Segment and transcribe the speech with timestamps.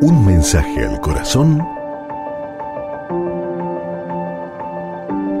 [0.00, 1.58] Un mensaje al corazón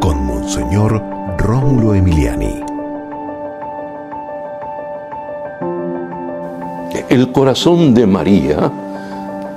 [0.00, 1.02] con Monseñor
[1.36, 2.64] Rómulo Emiliani.
[7.10, 8.72] El corazón de María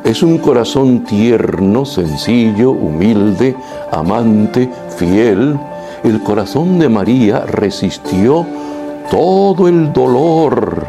[0.04, 3.55] es un corazón tierno, sencillo, humilde,
[3.92, 5.58] amante, fiel.
[6.03, 8.46] El corazón de María resistió
[9.10, 10.85] todo el dolor,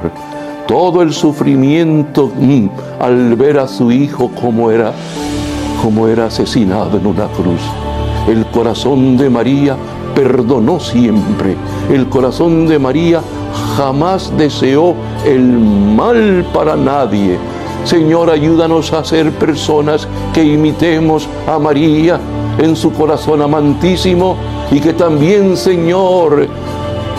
[0.72, 2.66] todo el sufrimiento mm,
[2.98, 4.94] al ver a su hijo como era,
[5.82, 7.60] como era asesinado en una cruz.
[8.26, 9.76] El corazón de María
[10.14, 11.56] perdonó siempre.
[11.92, 13.20] El corazón de María
[13.76, 14.94] jamás deseó
[15.26, 17.36] el mal para nadie.
[17.84, 22.18] Señor, ayúdanos a ser personas que imitemos a María
[22.56, 24.38] en su corazón amantísimo
[24.70, 26.48] y que también, Señor,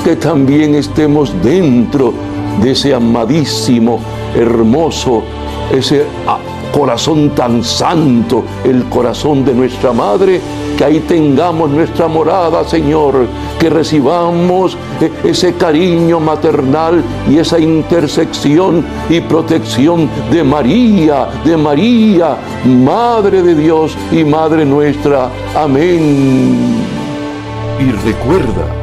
[0.03, 3.99] que también estemos dentro de ese amadísimo,
[4.35, 5.23] hermoso,
[5.71, 6.38] ese ah,
[6.73, 10.41] corazón tan santo, el corazón de nuestra Madre,
[10.75, 13.27] que ahí tengamos nuestra morada, Señor,
[13.59, 22.38] que recibamos e, ese cariño maternal y esa intersección y protección de María, de María,
[22.66, 25.30] Madre de Dios y Madre nuestra.
[25.55, 26.75] Amén.
[27.80, 28.83] Y recuerda,